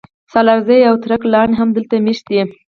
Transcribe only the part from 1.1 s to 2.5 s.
لاڼي هم دلته مېشت دي